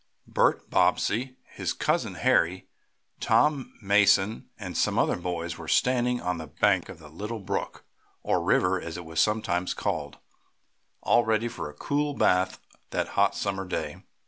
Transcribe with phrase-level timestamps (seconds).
[0.25, 2.67] Bert Bobbsey, his cousin Harry,
[3.19, 7.83] Tom Mason and some other boys were standing on the bank of the little brook,
[8.23, 10.17] or river, as it was sometimes called,
[11.03, 12.59] all ready for a cool bath
[12.89, 14.01] that hot summer day.